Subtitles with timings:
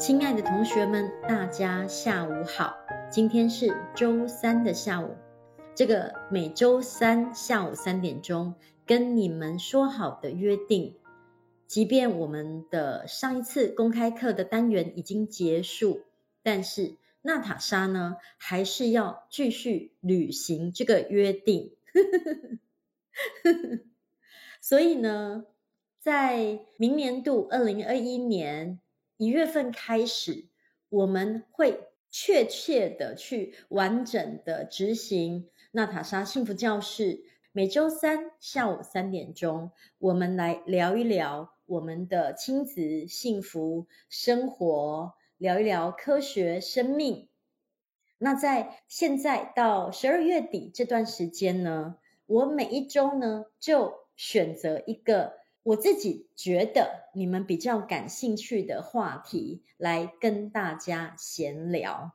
[0.00, 2.74] 亲爱的同学们，大家下午好。
[3.10, 5.14] 今天是周三的下午，
[5.74, 8.54] 这个每周三下午三点钟
[8.86, 10.96] 跟你们说好的约定，
[11.66, 16.00] 即便我们的上一次公开课的单元已经结束，
[16.42, 21.76] 但是娜塔莎呢，还是要继续履行这个约定。
[24.62, 25.44] 所以呢，
[25.98, 28.80] 在明年度二零二一年
[29.20, 30.46] 一月份开始，
[30.88, 37.22] 我们会确切的去完整的执行娜塔莎幸福教室。
[37.52, 47.28] 每周三下午三点钟，我们来聊一聊我们的亲子幸福生活，聊一聊科学生命。
[48.16, 55.39] 那在现在到十二月底这段时间呢，我每一周呢就选择一个。
[55.62, 62.12] 我自己觉得你们比较感兴趣的话题，来跟大家闲聊，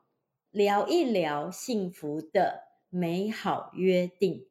[0.50, 4.48] 聊一聊幸福的美好约定。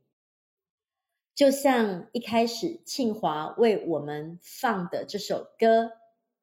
[1.34, 5.90] 就像一开始庆华为我们放的这首歌，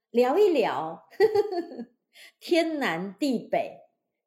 [0.10, 1.86] 聊一聊呵呵
[2.42, 3.80] 天南地北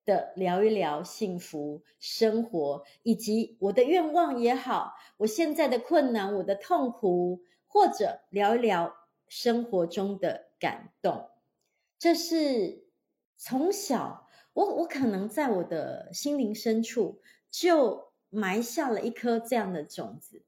[0.06, 7.42] 的聊一聊幸福生活，以及我的愿望也好，我现在的困难，我的痛苦。
[7.74, 8.94] 或者聊一聊
[9.26, 11.28] 生活中的感动，
[11.98, 12.84] 这是
[13.36, 20.44] 从小我我可能在我的心灵深处就埋下了一颗这样的种子。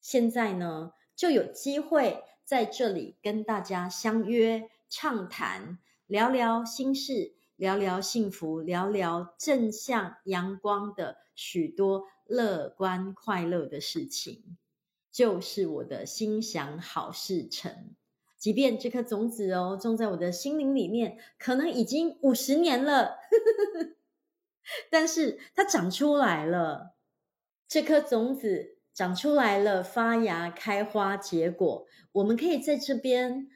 [0.00, 14.56] 现在呢，就有机会在这里跟大家相约畅谈，聊聊心事，聊聊幸福，聊聊正向阳光的许多乐观快乐的事情。
[15.10, 17.94] 就是我的心想好事成，
[18.38, 23.16] 即便这颗种子哦种在我的心灵里面，可能已经五十年了，
[24.90, 26.94] 但是它长出来了。
[27.66, 33.48] 这颗种子长出来了，发芽、开花、结果，我们可以在这边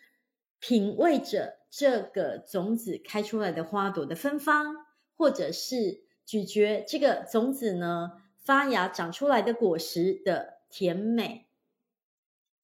[0.61, 4.87] 品味着这个种子开出来的花朵的芬芳，
[5.17, 11.47] 或者是咀嚼这个种子呢发芽长出来的果实的甜美。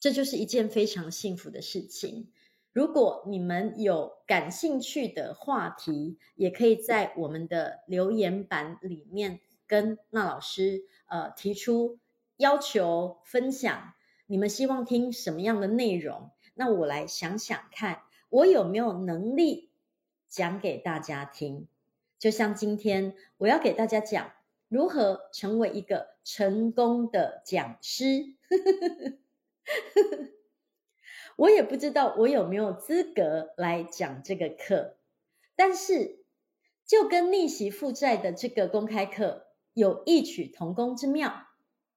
[0.00, 2.32] 这就是一件非常幸福的事情。
[2.72, 9.38] 如果你们有感兴趣的话题，也可以在我们的留言板里面
[9.68, 12.00] 跟那老师呃提出
[12.36, 13.94] 要求分享。
[14.26, 16.32] 你们希望听什么样的内容？
[16.54, 19.70] 那我来想想看，我有没有能力
[20.28, 21.68] 讲给大家听。
[22.18, 24.32] 就像今天我要给大家讲
[24.70, 28.36] 如何成为一个成功的讲师。
[31.36, 34.96] 我也不知道我有没有资格来讲这个课，
[35.56, 36.20] 但是
[36.86, 41.48] 就跟逆袭负债的这个公开课有异曲同工之妙，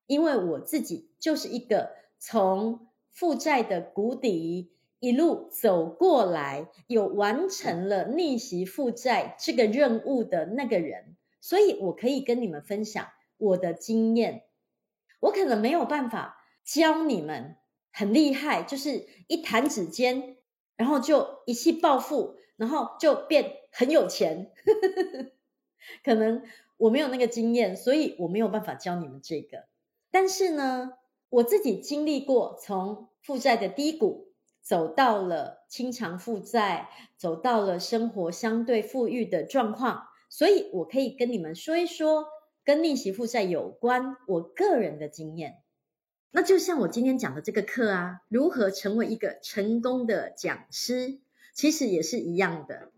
[0.08, 13.06] 因为我自己就是一个从负债的谷底一路走过来，有完成了逆袭负债这个任务的那个人，所以我可以跟你们分享
[13.36, 14.46] 我的经验。
[15.20, 17.58] 我可能没有办法教你们。
[17.92, 20.38] 很厉害，就是一弹指间，
[20.78, 24.52] 然后就一气暴富，然后就变很有钱。
[26.04, 26.44] 可能
[26.78, 29.66] 我没有那个经验，所以我没有办法教你们这个。
[30.10, 30.94] 但是呢，
[31.30, 34.30] 我自己经历过从负债的低谷，
[34.62, 42.26] 走到了清偿负债，走到了生活相对富裕的状况，所以我可以跟你们说一说
[42.66, 45.58] 跟逆袭负债有关我个人的经验。
[46.32, 51.20] 那就像我今天讲的这个课啊，如何成为一个成功的讲师，
[51.54, 52.92] 其实也是一样的。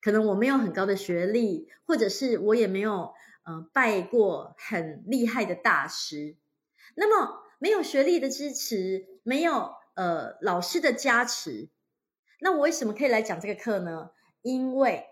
[0.00, 3.12] 可能我没有很高的学历，或者是我也没有
[3.44, 6.36] 呃拜过很厉害的大师。
[6.94, 11.70] 那么没有学历的支持，没有呃老师的加持，
[12.40, 14.10] 那我为什么可以来讲这个课呢？
[14.42, 15.04] 因为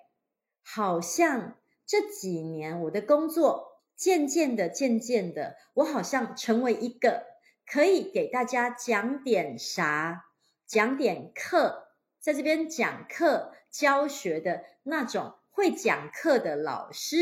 [0.69, 7.25] 好像这几年我的工作渐渐的、渐渐的，我好像成为一个。
[7.65, 10.27] 可以给大家讲点啥？
[10.67, 11.89] 讲点课，
[12.21, 17.17] 在这边讲课教学的那种会讲课的老师。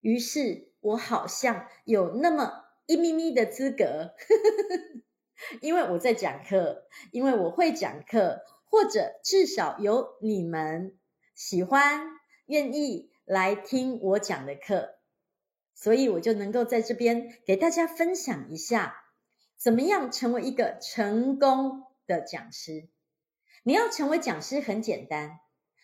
[0.00, 4.14] 于是我好像有那么一咪咪的资格，
[5.60, 10.98] 因为我在讲课，因为我会讲课，或者至少有你们
[11.36, 14.96] 喜欢、愿意来听我讲的课。
[15.74, 18.96] 所以我就能够在这边给大家分享一下，
[19.58, 22.88] 怎么样成为一个成功的讲师。
[23.62, 25.40] 你要成为讲师很简单，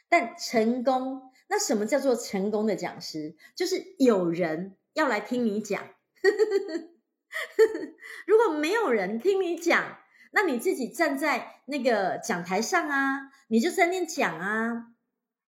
[0.09, 3.37] 但成功，那什么叫做成功的讲师？
[3.55, 5.87] 就是有人要来听你讲。
[8.27, 9.99] 如果没有人听你讲，
[10.33, 14.92] 那你自己站在那个讲台上啊，你就在那讲啊。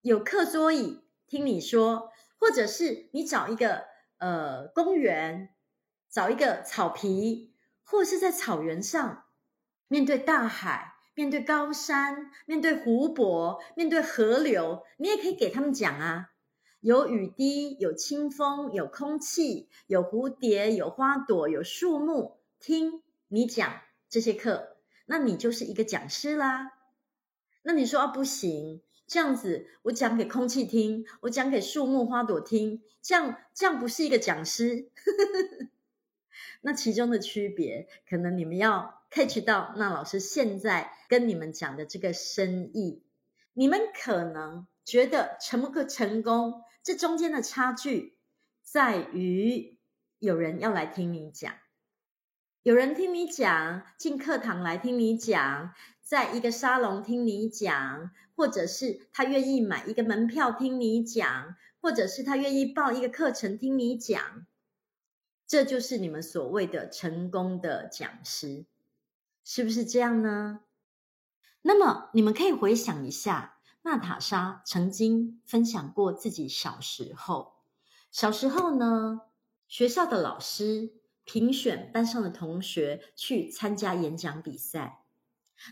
[0.05, 3.87] 有课桌椅听你说，或者是你找一个
[4.19, 5.55] 呃公园，
[6.11, 7.55] 找一个草皮，
[7.85, 9.25] 或是在草原上，
[9.89, 16.33] 面对大海，面对高山，面对湖泊，面对河流，你也可以给他们讲啊。
[16.81, 23.81] 有雨滴，有清风，有空气，有蝴蝶，有花朵，有树木，听你讲
[24.11, 24.77] 这些课，
[25.07, 26.73] 那你就是一个讲师啦。
[27.63, 28.83] 那你说啊，不行，
[29.15, 34.89] 这样子我讲给空气听，我讲给树木花朵听，这样这样不是一个讲师。
[36.63, 43.05] 那其中的区别，可能你们要 catch 到，那老师现在跟你们讲的这个深意，
[43.53, 46.65] 你们可能觉得成不成功。
[46.83, 48.17] 这中间的差距
[48.63, 49.79] 在于，
[50.19, 51.55] 有人要来听你讲，
[52.65, 55.73] 有人听你讲，进课堂来听你讲，
[56.05, 64.47] 在一个沙龙听你讲，或者是他愿意买一个门票听你讲，或者是他愿意报一个课程听你讲，
[65.47, 68.67] 这就是你们所谓的成功的讲师，
[69.43, 70.61] 是不是这样呢？
[71.63, 73.53] 那么你们可以回想一下。
[73.87, 77.57] 娜塔莎曾经分享过自己小时候，
[78.11, 79.21] 小时候呢，
[79.69, 85.04] 学校的老师评选班上的同学去参加演讲比赛。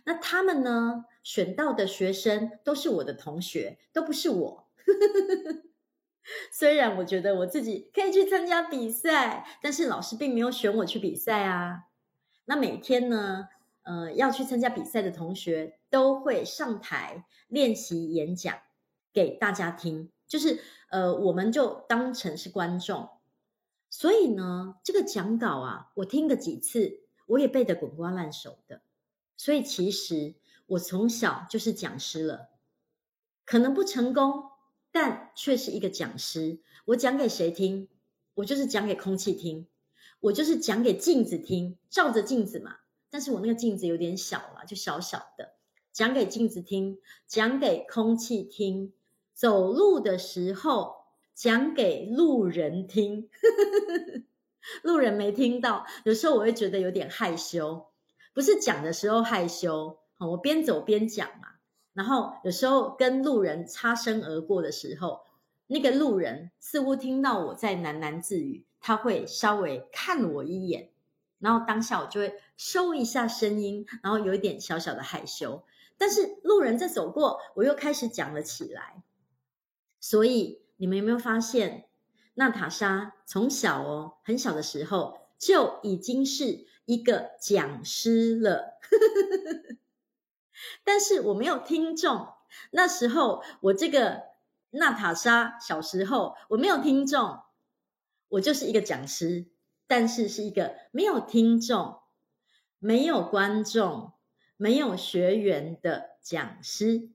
[0.05, 4.69] 那他们呢，选到的学生都是我的同学，都不是我。
[6.53, 11.85] 虽然我觉得我自己可以去参加比赛，但是老师并没有选我去比赛啊。
[12.45, 13.49] 那每天呢，
[13.83, 17.25] 呃，要去参加比赛的同学都会上台。
[17.49, 18.57] 练习演讲
[19.13, 20.59] 给大家听，就是
[20.89, 23.11] 呃，我们就当成是观众。
[23.91, 28.81] 所以呢，这个讲稿啊，我听个几次，我也背得滚瓜烂熟的。
[29.43, 30.37] 所以其实
[30.67, 32.51] 我从小就是讲师了，
[33.45, 34.45] 可能不成功，
[34.93, 36.61] 但却是一个讲师。
[36.85, 37.89] 我讲给谁听？
[38.35, 39.67] 我就是讲给空气听，
[40.21, 42.77] 我就是讲给镜子听，照着镜子嘛。
[43.11, 45.55] 但是我那个镜子有点小了，就小小的。
[45.91, 48.93] 讲给镜子听，讲给空气听，
[49.35, 50.99] 走路的时候
[51.35, 53.29] 讲给路人听，
[54.85, 57.89] 路人没听到，有时候我会觉得有点害羞，
[58.33, 61.49] 不是讲的时候害羞，我边走边讲嘛，
[61.93, 65.21] 然后有时候跟路人擦身而过的时候，
[65.67, 70.91] 那个路人似乎听到我在喃喃自语，他会稍微看我一眼，
[71.39, 75.65] 然后当下我就会收一下声音，然后有一点小小的害羞。
[75.99, 79.03] 但是路人在走过，我又开始讲了起来。
[80.01, 81.87] 所以你们有没有发现，
[82.35, 88.79] 娜塔莎从小哦，很小的时候就已经是一个讲师了。
[90.85, 92.29] 但是我没有听众，
[92.71, 94.23] 那时候我这个
[94.71, 97.41] 娜塔莎小时候我没有听众，
[98.29, 99.47] 我就是一个讲师，
[99.87, 102.01] 但是是一个没有听众、
[102.79, 104.13] 没有观众。
[104.59, 107.11] 没有学员的讲师，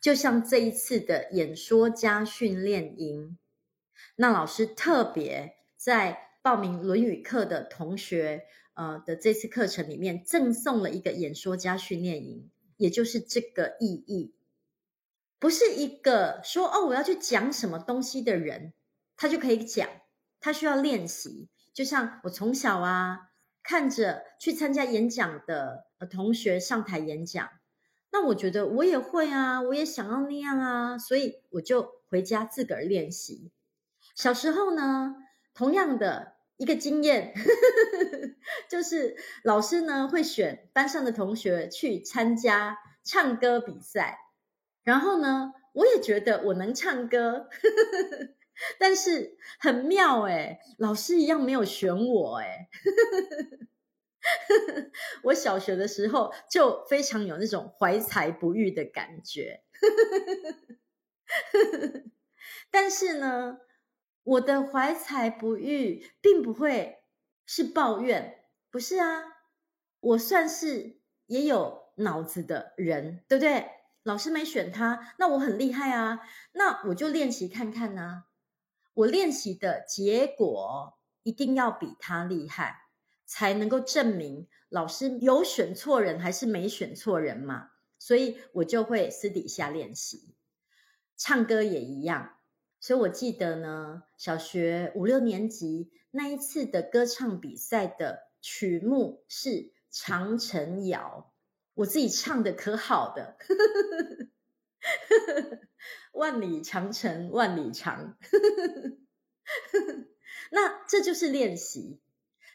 [0.00, 3.38] 就像这一次的演说家训练营，
[4.16, 8.44] 那老师特别在报名《论语》课的同学，
[8.74, 14.34] 呃的这次课程里面赠送了一个演说家训练营，也就是这个意义，
[15.38, 18.72] 不是一个说哦我要去讲什么东西的人，
[19.16, 19.88] 他就可以讲，
[20.40, 23.26] 他需要练习，就像我从小啊。
[23.62, 27.46] 看着去参加演讲的同学上台演讲，
[28.10, 33.52] 那我觉得我也会啊，我也想要那样啊，所以我就回家自个儿练习。
[34.16, 35.14] 小时候呢，
[35.60, 37.34] 同样的一个经验，
[38.66, 39.14] 就是
[39.44, 44.16] 老师呢会选班上的同学去参加唱歌比赛，
[44.82, 47.50] 然后呢，我也觉得我能唱歌，
[48.80, 52.70] 但是很妙诶，老师一样没有选我诶。
[55.24, 59.62] 我小学的时候就非常有那种怀才不遇的感觉，
[62.70, 63.58] 但是呢，
[64.30, 67.02] 我的怀才不遇并不会
[67.46, 69.24] 是抱怨，不是啊，
[69.98, 73.68] 我算是也有脑子的人，对不对？
[74.04, 76.20] 老师没选他，那我很厉害啊，
[76.52, 78.26] 那我就练习看看啊，
[78.94, 82.76] 我练习的结果一定要比他厉害。
[83.26, 87.70] 才能够证明老师有选错人还是没选错人嘛？
[87.96, 90.34] 所以我就会私底下练习。
[91.16, 92.39] 唱歌也一样，
[92.80, 99.50] 所以我记得呢，小学五六年级那一次的歌唱比赛的曲目是
[99.90, 101.26] 《长城谣》，
[101.74, 103.36] 我自己唱的可好的，
[106.12, 108.16] 万里长城万里长，
[110.50, 112.00] 那这就是练习。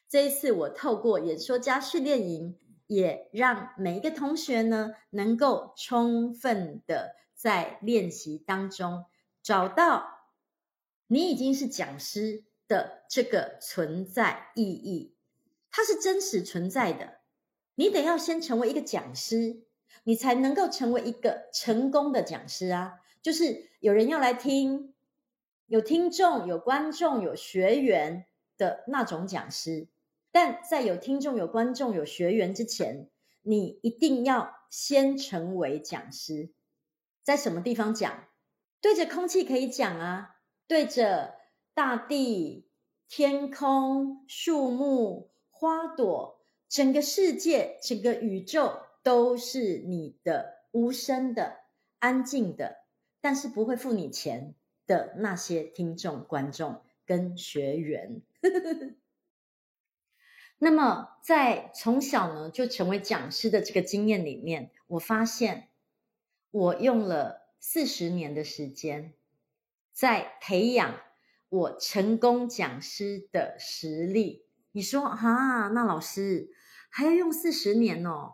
[0.10, 7.16] 这一次我透过演说家训练营，也让每一个同学呢，能够充分的。
[7.36, 9.06] 在练习当中
[9.44, 10.15] 找到
[11.08, 15.16] 你已经是讲师的这个存在意义，
[15.70, 17.20] 它是真实存在的。
[17.76, 19.64] 你得要先成为一个讲师，
[20.04, 23.02] 你才能够成为一个成功的讲师啊！
[23.22, 24.94] 就是有人要来听，
[25.68, 28.26] 有听众、有观众、有学员
[28.58, 29.88] 的那种讲师。
[30.32, 33.10] 但在有听众、有观众、有学员之前，
[33.42, 36.52] 你一定要先成为讲师。
[37.24, 38.28] 在什么地方讲？
[38.82, 40.35] 对着空气可以讲啊，
[40.68, 41.36] 对着
[41.74, 42.68] 大地、
[43.08, 51.62] 天空、树木、花朵，整个世界、整个宇宙都是你的无声的、
[52.00, 52.78] 安静的，
[53.22, 54.56] 但是不会付你钱
[54.88, 58.22] 的那些听众、观众跟学员。
[60.58, 65.70] 那么，在从小呢就成为讲师的这个经验里面，我发现。
[66.52, 69.14] 我用了四十年的时间，
[69.96, 71.00] 在培养
[71.48, 74.46] 我成功讲师的实力。
[74.74, 76.50] 你说啊，那老师
[76.90, 78.34] 还要用四十年哦？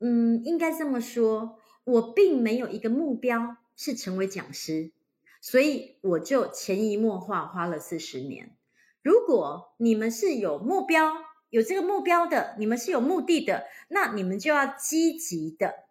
[0.00, 4.92] 嗯，应该这么说，我并没有一个目标是成为讲师，
[5.40, 8.54] 所以我就潜移默化花了四十年。
[9.00, 11.10] 如果你们是有目标、
[11.48, 15.86] 有这个目标的，你们是有目的的，那你们就要积极的。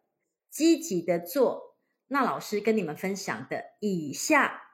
[0.52, 1.76] 积极的做，
[2.08, 4.62] 那老师跟你们分享的以下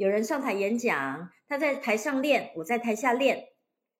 [0.00, 3.48] 有人上台演讲，他在台上练，我在台下练。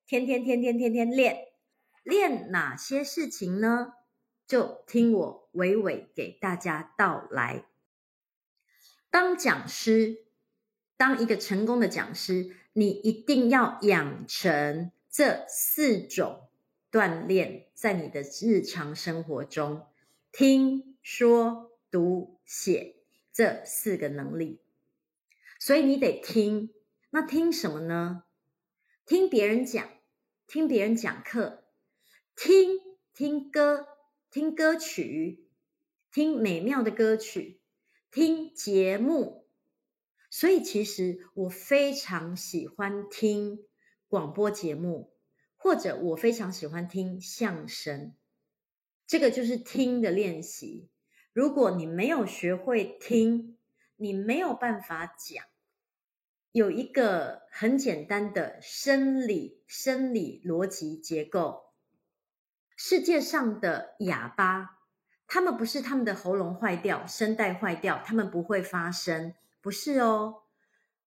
[0.07, 1.49] 天天天天天天练，
[2.05, 3.93] 练哪些事情呢？
[4.47, 7.67] 就听我娓娓给大家道来。
[9.11, 10.25] 当讲师，
[10.97, 16.49] 当一个成功的讲师，你一定要养成这四种
[16.91, 19.87] 锻炼，在你的日常生活中
[20.33, 21.69] 听说。
[21.91, 22.95] 读写
[23.33, 24.61] 这四个能力，
[25.61, 26.75] 所以你得听。
[27.11, 28.25] 那听什么呢？
[29.05, 29.89] 听别人讲，
[30.47, 31.65] 听别人讲课，
[32.35, 32.81] 听
[33.13, 33.87] 听歌，
[34.31, 35.47] 听歌曲，
[36.11, 37.61] 听美妙的歌曲，
[38.11, 39.47] 听节目。
[40.31, 43.67] 所以其实我非常喜欢听
[44.09, 45.13] 广播节目，
[45.57, 48.15] 或者我非常喜欢听相声。
[49.07, 50.89] 这个就是听的练习。
[51.33, 53.59] 如果你没有学会听，
[53.97, 55.45] 你没有办法讲。
[56.53, 61.73] 有一个很简单的生理生理逻辑结构：
[62.77, 64.79] 世界上的哑巴，
[65.27, 70.43] 他们不是他们的喉咙坏掉、声带坏掉，他们不会发声，不是哦。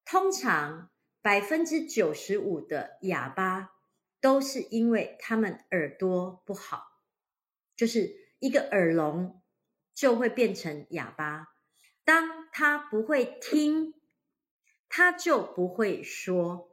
[0.05, 0.89] 通常
[1.21, 3.71] 百分之九十五的哑巴
[4.19, 6.83] 都是因为他们耳朵不好，
[7.75, 9.39] 就是一个耳聋。
[9.95, 11.49] 就会变成哑巴。
[12.03, 13.93] 当他不会听，
[14.95, 16.69] 他就不会说。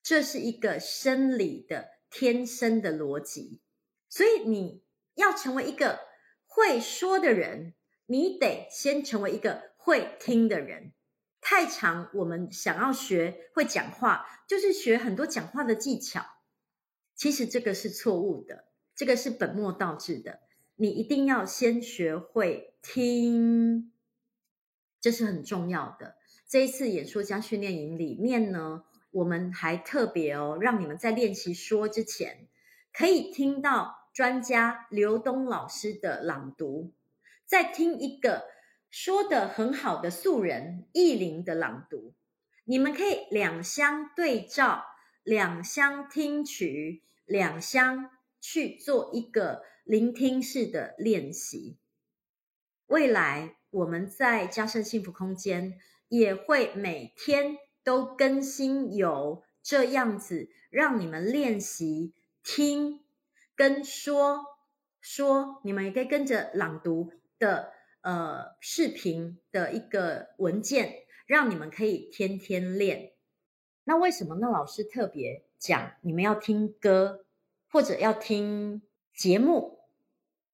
[0.00, 3.60] 这是一个生理的天生的逻辑。
[4.08, 4.84] 所以你
[5.16, 5.98] 要成为一个
[6.46, 7.74] 会说的人，
[8.06, 10.92] 你得先成为一个会听的人。
[11.40, 16.24] 太长，我们想要学会讲话，就是学很多讲话的技巧。
[17.16, 20.42] 其实这个是错误的，这个是本末倒置的。
[20.76, 23.92] 你一定要先学会听，
[25.00, 26.17] 这是很重要的。
[26.48, 32.48] 这一次演说家训练营里面呢，我们还特别哦，让你们在练习说之前，
[32.92, 36.94] 可以听到专家刘东老师的朗读，
[37.44, 38.46] 再听一个
[38.88, 42.14] 说得很好的素人艺林的朗读，
[42.64, 44.84] 你们可以两相对照，
[45.22, 49.62] 两相听取，两相去做一个。
[49.88, 51.78] 聆听式的练习，
[52.88, 55.78] 未来我们在加深幸福空间
[56.08, 62.12] 也会每天都更新有这样子让你们练习
[62.42, 63.00] 听
[63.54, 64.44] 跟说
[65.00, 67.72] 说，你们也可以跟着朗读的
[68.02, 73.12] 呃视频的一个文件，让你们可以天天练。
[73.84, 77.24] 那为什么那老师特别讲你们要听歌
[77.70, 78.82] 或者要听
[79.14, 79.78] 节目？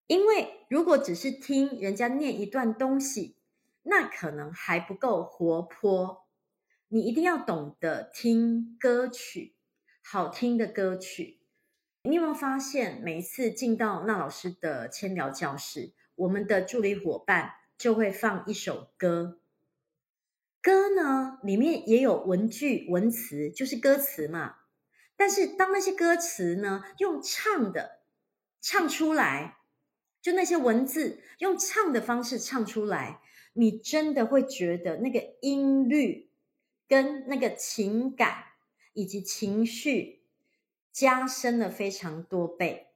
[0.06, 3.37] 因为如果只是听人家念一段东西，
[3.84, 6.26] 那可能还不够活泼。
[6.88, 9.54] 你一定要懂得听歌曲，
[10.02, 11.40] 好听的歌曲。
[12.02, 19.40] 你有没有发现，每一次进到那老师的千聊教室，我们的助理伙伴就会放一首歌。
[20.60, 24.56] 歌呢，里面也有文句、文词，就是歌词嘛。
[25.16, 28.00] 但是当那些歌词呢，用唱的
[28.60, 29.58] 唱出来，
[30.20, 33.20] 就那些文字用唱的方式唱出来，
[33.54, 36.30] 你真的会觉得那个音律
[36.87, 38.44] 跟那个情感
[38.92, 40.20] 以及情绪
[40.92, 42.88] 加深了非常多倍。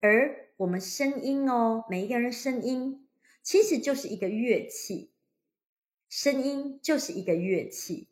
[0.00, 3.06] 而我们声音哦，每一个人声音
[3.42, 5.10] 其实就是一个乐器。
[6.10, 8.08] 声音就是一个乐器，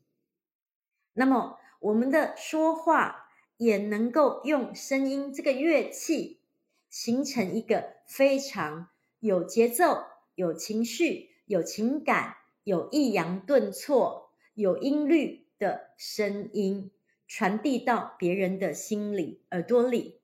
[1.15, 6.43] 那么我们的说话也能够用声音这个乐器，
[6.91, 8.91] 形成一个非常
[9.21, 10.05] 有节奏、
[10.37, 16.93] 有情绪、有情感、有抑扬顿挫、有音律的声音，
[17.27, 20.21] 传递到别人的心里、耳朵里。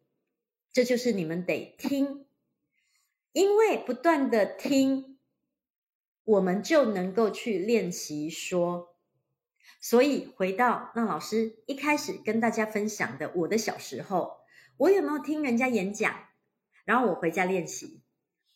[0.72, 2.24] 这就是你们得听，
[3.32, 5.18] 因为不断的听。
[6.24, 8.94] 我们就能够去练习说，
[9.80, 14.36] 所以回到那老师一开始跟大家分享的我的小时候，
[14.76, 16.28] 我有没有听人家演讲，
[16.84, 18.01] 然后我回家练习？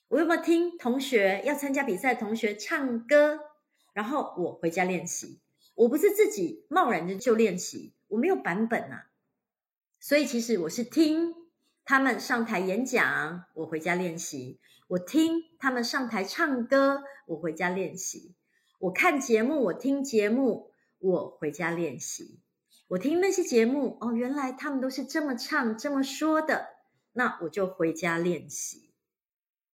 [0.09, 3.41] 我有没有听同学要参加比赛同学唱歌，
[3.93, 5.41] 然后我回家练习？
[5.75, 9.09] 我不是自己贸然的就练习，我没有版本啊，
[9.99, 11.35] 所以其实我是听
[11.85, 14.61] 他们上台演讲，我回家练习。
[14.89, 18.37] 我听他们上台唱歌，我回家练习；
[18.79, 22.39] 我看节目，我听节目，我回家练习。
[22.87, 26.69] 我听那些节目，哦，原来他们都是这么唱、这么说的，
[27.15, 28.86] 那我就回家练习。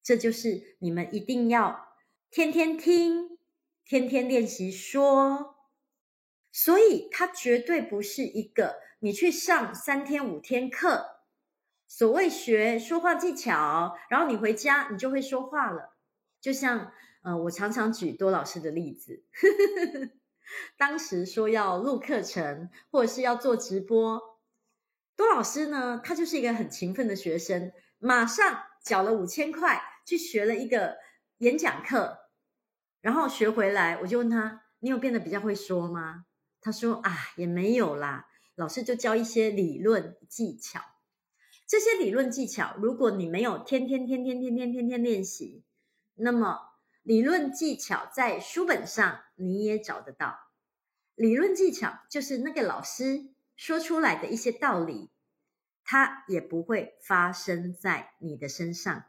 [0.03, 1.95] 这就是你们一定要
[2.29, 3.37] 天天听、
[3.85, 5.55] 天天练习说。
[6.51, 11.21] 所以，它绝对不是一个你去上三天五天课。
[11.87, 15.95] 所谓学说话技巧，然后你回家你就会说话了。
[16.39, 16.91] 就像，
[17.23, 19.23] 呃，我常常举多老师的例子，
[20.77, 24.39] 当时说要录课程或者是要做直播，
[25.15, 30.97] 多老师呢，他就是一个很勤奋的学生，马上缴了五千块去学了一个
[31.37, 32.17] 演讲课，
[32.99, 36.25] 然后学回来，我就问他，你有变得比较会说吗？
[36.59, 40.81] 他说啊，也没有啦，老师就教一些理论技巧。
[41.65, 45.63] 这些理论技巧，如果你没有天天天天天天天天练习，
[46.15, 46.59] 那么
[47.03, 50.35] 理论技巧在书本上你也找得到。
[51.15, 55.09] 理论技巧就是那个老师说出来的一些道理，
[55.85, 59.05] 它也不会发生在你的身上，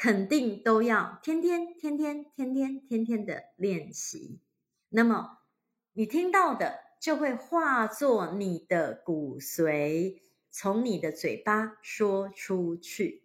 [0.00, 4.38] 肯定都要天天天天天天天天的练习。
[4.90, 5.40] 那么
[5.92, 10.20] 你听到的就会化作你的骨髓
[10.52, 13.24] 从你的嘴巴说出去。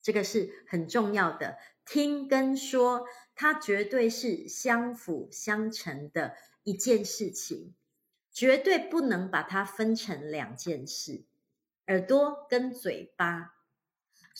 [0.00, 7.74] 这个是很重要的听跟说它绝对是相辅相成的一件事情
[8.32, 11.26] 绝对不能把它分成两件事
[11.88, 13.57] 耳朵跟嘴巴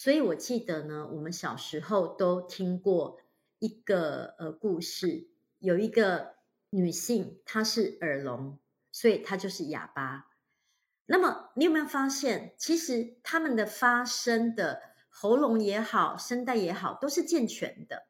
[0.01, 3.19] 所以我记得呢，我们小时候都听过
[3.59, 5.27] 一个呃故事，
[5.59, 6.37] 有一个
[6.71, 8.61] 女性，她是耳聋，
[8.93, 10.29] 所以她就是哑巴。
[11.07, 18.07] 那么，你有没有发现，其实他们的发声的喉咙也好，声带也好，都是健全的。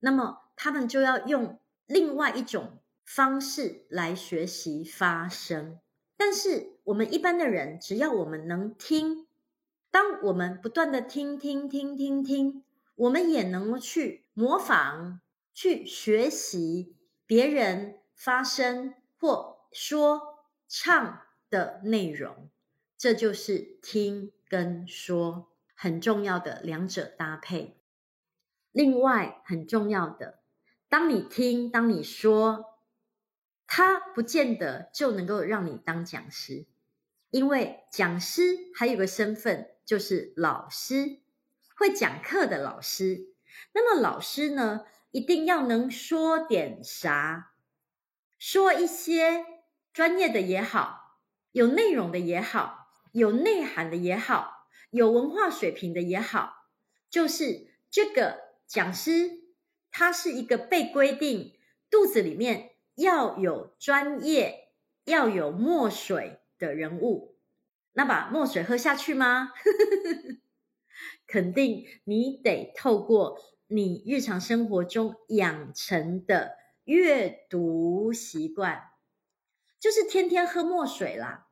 [0.00, 5.80] 那么，他们就要用另外一种方式来学习发声。
[6.18, 9.23] 但是，我们一般的人，只要我们能听，
[9.94, 12.64] 当我们不断的听听听听听，
[12.96, 15.20] 我们也能够去模仿、
[15.52, 21.20] 去学习别人发声或说唱。
[21.50, 22.50] 的内容，
[22.98, 27.80] 这就是听跟说很重要的两者搭配。
[28.72, 30.40] 另外很重要的，
[30.88, 32.80] 当你听，当你说，
[33.68, 36.66] 它不见得就能够让你当讲师，
[37.30, 38.42] 因为讲师
[38.74, 41.20] 还有个身份就是老师，
[41.76, 43.34] 会讲课的老师。
[43.72, 47.52] 那么老师呢，一定要能说点啥，
[48.38, 49.44] 说一些
[49.92, 51.20] 专业的也好，
[51.52, 56.68] 有内容的也好，有内涵的也好，有文化水平的也好，
[57.08, 59.42] 就是这个讲师，
[59.90, 61.56] 他是一个被规定
[61.90, 64.72] 肚子里面要有专业、
[65.04, 67.33] 要有墨水的人物。
[67.94, 69.52] 那把墨水喝下去吗？
[71.26, 78.82] 肯定你得透过你日常生活中养成的阅读习惯，
[79.80, 81.48] 就是天天喝墨水啦。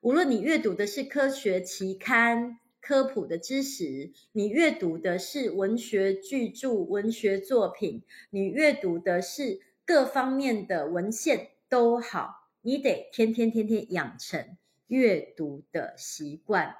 [0.00, 14.56] 无论你阅读的是科学期刊、科普的知识，你阅读的是文学巨著、文学作品，你阅读的是各方面的文献都好，你得天天天天养成。
[14.90, 16.74] 阅读的习惯，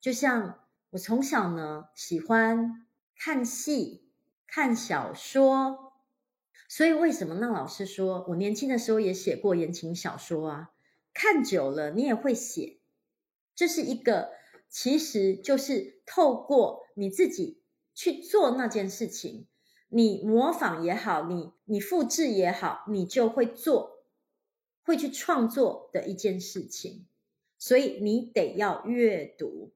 [0.00, 4.08] 就像我从小呢喜欢看戏、
[4.46, 5.92] 看小说，
[6.66, 10.70] 所以为什么那老师说我年轻的时候也写过言情小说啊？
[11.12, 12.80] 看久了你也会写，
[13.54, 14.30] 这是一个
[14.70, 17.60] 其实就是透过你自己
[17.92, 19.46] 去做那件事情，
[19.90, 24.06] 你模仿也好，你你复制也好，你就会做，
[24.82, 27.06] 会去创作的一件事情。
[27.64, 29.70] 所以你得要阅读，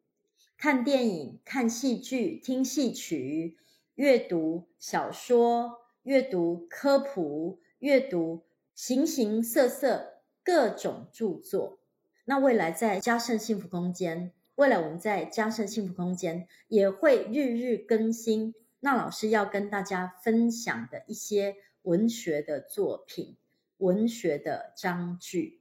[0.59, 3.57] 看电影、看戏剧、听戏曲，
[3.95, 8.43] 阅读小说，阅读科普，阅读
[8.75, 11.79] 形形色色各种著作。
[12.25, 18.57] 那未来在嘉盛幸福空间，未来我们在嘉盛幸福空间也会日日更新。
[18.81, 23.37] 那老师要跟大家分享的一些文学的作品、
[23.77, 25.61] 文学的章句。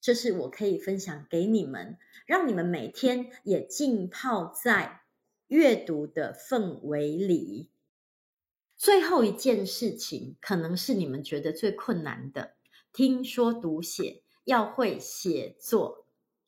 [0.00, 5.02] 这是我可以分享给你们，让你们每天也浸泡在
[5.48, 7.68] 阅读的氛围里。
[8.76, 12.54] 最后一件事情，可能是你们觉得最困难的，
[12.92, 16.06] 听说读写要会写作。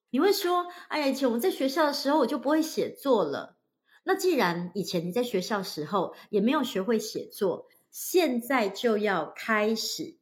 [0.09, 3.59] 你会说：“哎呀，以前我在学校的时候，我就不会写作了。”
[4.05, 10.17] 那既然以前你在学校时候也没有学会写作，现在就要开始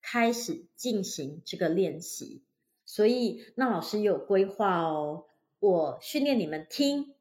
[0.00, 2.42] 开始进行这个练习。
[2.86, 5.26] 所以，那老师有规划哦，
[5.58, 7.14] 我训练你们听。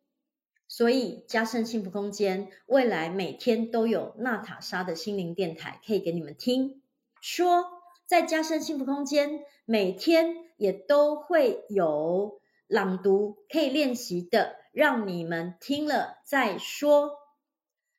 [0.67, 6.82] 所以，加深幸福空间未来每天都有娜塔莎的心灵电台可以给你们听。
[7.21, 7.65] 说，
[8.06, 17.19] 在加深幸福空间每天也都会有朗读可以练习的，让你们听了再说。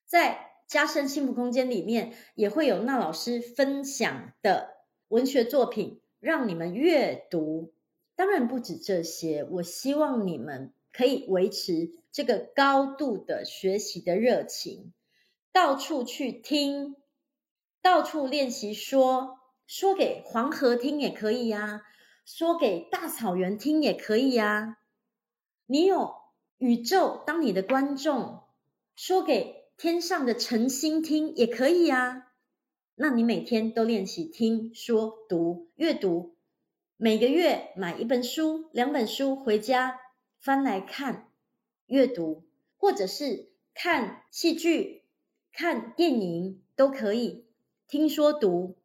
[0.05, 4.77] 在加深幸福空间里面也会有娜老师分享的
[5.09, 6.01] 文学作品。
[6.25, 7.75] 让你们阅读，
[8.17, 9.45] 当然不止这些。
[9.45, 14.95] 我希望你们可以维持这个高度的学习的热情，
[15.53, 16.97] 到处去听，
[17.83, 21.83] 到处练习说，说给黄河听也可以呀，
[22.25, 24.79] 说给大草原听也可以呀。
[25.67, 26.15] 你有
[26.57, 28.45] 宇宙当你的观众，
[28.97, 32.33] 说给天上的晨星听也可以呀。
[32.97, 36.37] 那你每天都练习听说读阅读，
[36.97, 39.99] 每个月买一本书、两本书回家
[40.39, 41.33] 翻来看
[41.87, 42.45] 阅读，
[42.77, 45.03] 或者是看戏剧、
[45.53, 47.47] 看电影都可以
[47.89, 48.77] 听说读。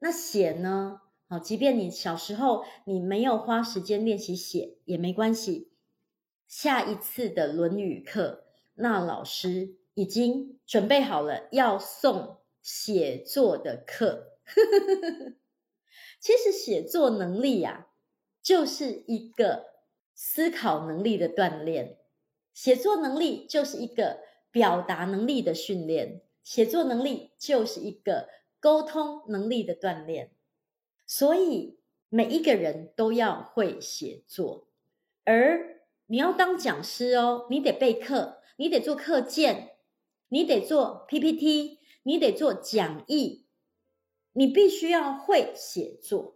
[0.00, 1.00] 那写呢？
[1.28, 5.70] 好，即便你小时候你没有花时间练习写也没关系。
[6.48, 8.42] 下一次的《论语》课，
[8.74, 12.41] 那老师已经准备好了要送。
[12.62, 14.38] 写作的课，
[16.20, 17.86] 其实写作能力呀、啊，
[18.40, 19.66] 就是一个
[20.14, 21.96] 思考能力的锻炼；
[22.54, 24.20] 写作能力就是一个
[24.52, 28.28] 表达能力的训练；写作能力就是一个
[28.60, 30.30] 沟通能力的锻炼。
[31.04, 34.68] 所以每一个人都要会写作，
[35.24, 39.76] 而你要当讲师哦，你得备课，你得做课件，
[40.28, 41.81] 你得做 PPT。
[42.04, 43.44] 你得做讲义，
[44.32, 46.34] 你必须要会写作，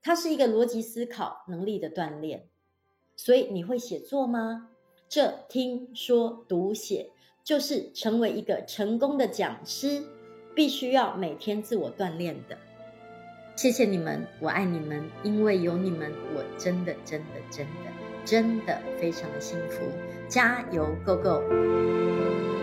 [0.00, 2.48] 它是一个逻辑思考能力的锻炼。
[3.16, 4.70] 所以你会写作吗？
[5.08, 7.10] 这听说读写
[7.44, 10.02] 就是成为一个成功的讲师，
[10.54, 12.56] 必须要每天自我锻炼的。
[13.56, 17.90] 谢谢你们，我爱你们，因为有你们，我真的真的真的
[18.24, 19.82] 真的非常的幸福。
[20.28, 22.59] 加油，Go Go！